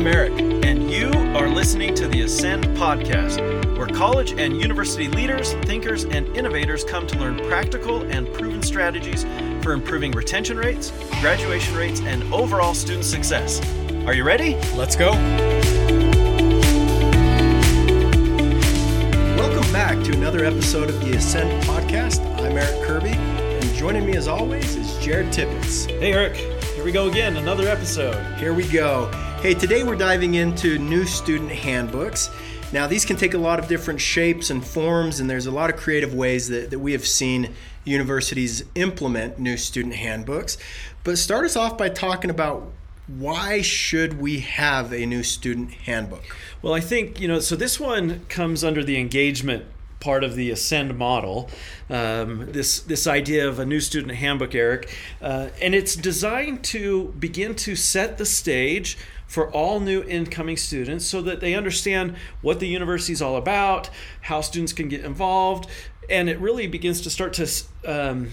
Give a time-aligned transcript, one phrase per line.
[0.00, 0.32] I'm Eric.
[0.64, 6.26] And you are listening to the Ascend Podcast, where college and university leaders, thinkers, and
[6.34, 9.24] innovators come to learn practical and proven strategies
[9.62, 13.60] for improving retention rates, graduation rates, and overall student success.
[14.06, 14.54] Are you ready?
[14.74, 15.10] Let's go.
[19.36, 22.24] Welcome back to another episode of the Ascend Podcast.
[22.38, 25.84] I'm Eric Kirby, and joining me as always is Jared Tippets.
[25.84, 26.36] Hey, Eric.
[26.36, 28.38] Here we go again, another episode.
[28.38, 29.10] Here we go.
[29.40, 32.28] Hey, today we're diving into new student handbooks.
[32.74, 35.70] Now, these can take a lot of different shapes and forms, and there's a lot
[35.70, 37.54] of creative ways that, that we have seen
[37.84, 40.58] universities implement new student handbooks.
[41.04, 42.70] But start us off by talking about
[43.06, 46.36] why should we have a new student handbook?
[46.60, 49.64] Well, I think, you know, so this one comes under the engagement
[50.00, 51.48] part of the Ascend model.
[51.88, 57.14] Um, this this idea of a new student handbook, Eric, uh, and it's designed to
[57.18, 62.58] begin to set the stage for all new incoming students so that they understand what
[62.58, 63.88] the university is all about,
[64.22, 65.68] how students can get involved,
[66.08, 67.48] and it really begins to start to
[67.84, 68.30] um,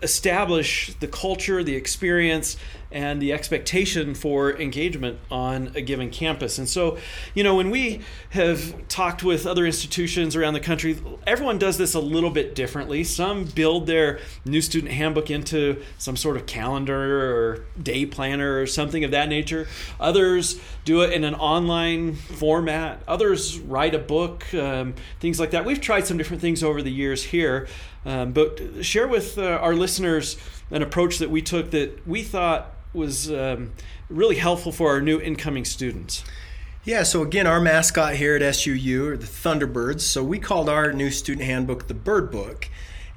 [0.00, 2.56] establish the culture, the experience,
[2.90, 6.58] and the expectation for engagement on a given campus.
[6.58, 6.96] And so,
[7.34, 11.94] you know, when we have talked with other institutions around the country, everyone does this
[11.94, 13.04] a little bit differently.
[13.04, 18.66] Some build their new student handbook into some sort of calendar or day planner or
[18.66, 19.66] something of that nature.
[20.00, 23.02] Others do it in an online format.
[23.06, 25.64] Others write a book, um, things like that.
[25.66, 27.68] We've tried some different things over the years here.
[28.06, 30.38] Um, but share with uh, our listeners
[30.70, 33.72] an approach that we took that we thought was um,
[34.08, 36.24] really helpful for our new incoming students.
[36.84, 40.00] Yeah, so again, our mascot here at SUU are the Thunderbirds.
[40.00, 42.68] So we called our new student handbook the Bird Book.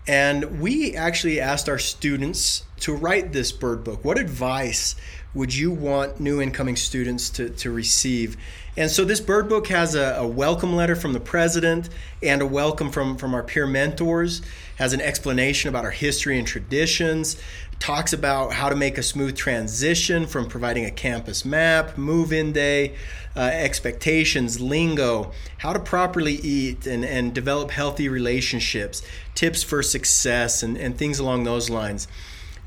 [0.07, 4.03] And we actually asked our students to write this bird book.
[4.03, 4.95] What advice
[5.33, 8.35] would you want new incoming students to, to receive?
[8.75, 11.89] And so this bird book has a, a, welcome letter from the president
[12.23, 14.41] and a welcome from, from our peer mentors,
[14.81, 17.39] has an explanation about our history and traditions,
[17.77, 22.51] talks about how to make a smooth transition from providing a campus map, move in
[22.51, 22.95] day,
[23.35, 29.03] uh, expectations, lingo, how to properly eat and, and develop healthy relationships,
[29.35, 32.07] tips for success, and, and things along those lines.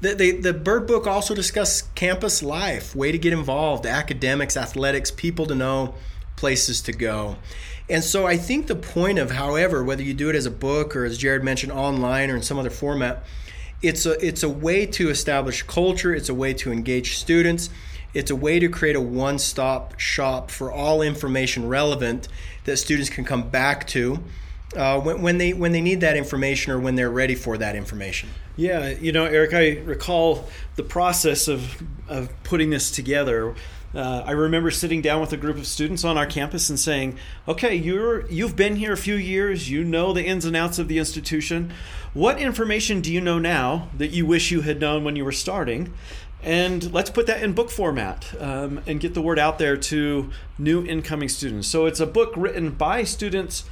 [0.00, 5.10] The, the, the Bird Book also discusses campus life, way to get involved, academics, athletics,
[5.10, 5.96] people to know,
[6.36, 7.36] places to go.
[7.88, 10.96] And so I think the point of, however, whether you do it as a book
[10.96, 13.24] or as Jared mentioned, online or in some other format,
[13.82, 16.14] it's a it's a way to establish culture.
[16.14, 17.68] It's a way to engage students.
[18.14, 22.28] It's a way to create a one-stop shop for all information relevant
[22.64, 24.20] that students can come back to
[24.76, 27.76] uh, when, when they when they need that information or when they're ready for that
[27.76, 28.28] information.
[28.56, 33.54] Yeah, you know, Eric, I recall the process of of putting this together.
[33.94, 37.16] Uh, I remember sitting down with a group of students on our campus and saying,
[37.46, 39.70] "Okay, you're you've been here a few years.
[39.70, 41.72] You know the ins and outs of the institution.
[42.12, 45.32] What information do you know now that you wish you had known when you were
[45.32, 45.92] starting?"
[46.42, 50.30] And let's put that in book format um, and get the word out there to
[50.58, 51.68] new incoming students.
[51.68, 53.64] So it's a book written by students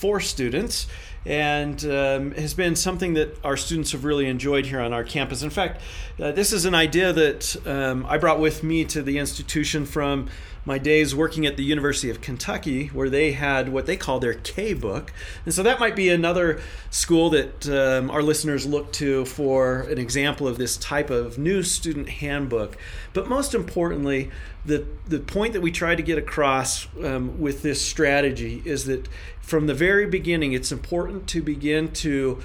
[0.00, 0.86] for students
[1.26, 5.42] and um, has been something that our students have really enjoyed here on our campus.
[5.42, 5.82] In fact,
[6.18, 10.28] uh, this is an idea that um, I brought with me to the institution from
[10.64, 14.34] my days working at the University of Kentucky, where they had what they call their
[14.34, 15.12] K book.
[15.44, 19.98] And so that might be another school that um, our listeners look to for an
[19.98, 22.76] example of this type of new student handbook.
[23.12, 24.30] But most importantly,
[24.64, 29.08] the, the point that we try to get across um, with this strategy is that
[29.40, 32.42] from the very beginning, it's important to begin to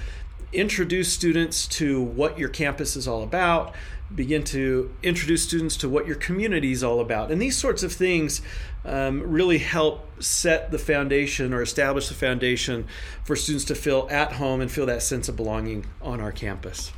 [0.52, 3.74] introduce students to what your campus is all about
[4.14, 7.30] begin to introduce students to what your community is all about.
[7.30, 8.40] And these sorts of things
[8.84, 12.86] um, really help set the foundation or establish the foundation
[13.24, 16.92] for students to feel at home and feel that sense of belonging on our campus.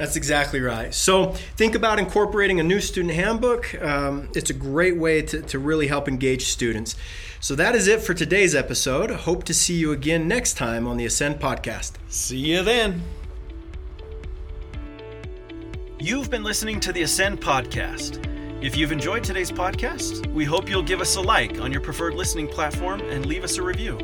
[0.00, 0.94] That's exactly right.
[0.94, 3.74] So think about incorporating a new student handbook.
[3.82, 6.96] Um, it's a great way to, to really help engage students.
[7.38, 9.10] So that is it for today's episode.
[9.10, 11.96] Hope to see you again next time on the Ascend podcast.
[12.08, 13.02] See you then.
[15.98, 18.24] You've been listening to the Ascend podcast.
[18.64, 22.14] If you've enjoyed today's podcast, we hope you'll give us a like on your preferred
[22.14, 23.98] listening platform and leave us a review.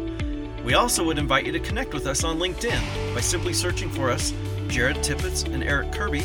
[0.62, 4.10] We also would invite you to connect with us on LinkedIn by simply searching for
[4.10, 4.34] us,
[4.68, 6.22] Jared Tippets and Eric Kirby,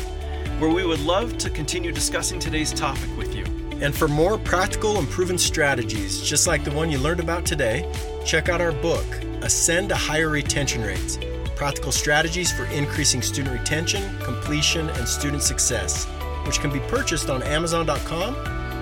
[0.58, 3.44] where we would love to continue discussing today's topic with you.
[3.80, 7.90] And for more practical and proven strategies, just like the one you learned about today,
[8.24, 9.04] check out our book,
[9.42, 11.18] Ascend to Higher Retention Rates
[11.62, 16.06] practical strategies for increasing student retention, completion, and student success,
[16.44, 18.34] which can be purchased on Amazon.com